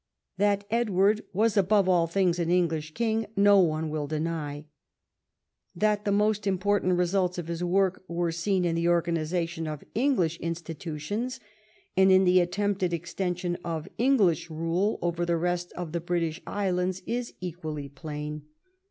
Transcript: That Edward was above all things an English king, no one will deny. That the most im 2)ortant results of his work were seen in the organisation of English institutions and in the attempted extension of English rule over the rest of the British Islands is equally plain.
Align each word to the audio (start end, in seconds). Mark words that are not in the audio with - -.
That 0.37 0.63
Edward 0.71 1.21
was 1.31 1.55
above 1.55 1.87
all 1.87 2.07
things 2.07 2.39
an 2.39 2.49
English 2.49 2.95
king, 2.95 3.27
no 3.35 3.59
one 3.59 3.91
will 3.91 4.07
deny. 4.07 4.65
That 5.75 6.05
the 6.05 6.11
most 6.11 6.47
im 6.47 6.57
2)ortant 6.57 6.97
results 6.97 7.37
of 7.37 7.45
his 7.47 7.63
work 7.63 8.03
were 8.07 8.31
seen 8.31 8.65
in 8.65 8.73
the 8.73 8.87
organisation 8.89 9.67
of 9.67 9.83
English 9.93 10.39
institutions 10.39 11.39
and 11.95 12.11
in 12.11 12.23
the 12.23 12.39
attempted 12.39 12.93
extension 12.93 13.59
of 13.63 13.87
English 13.99 14.49
rule 14.49 14.97
over 15.03 15.23
the 15.23 15.37
rest 15.37 15.71
of 15.73 15.91
the 15.91 16.01
British 16.01 16.41
Islands 16.47 17.03
is 17.05 17.35
equally 17.39 17.87
plain. 17.87 18.47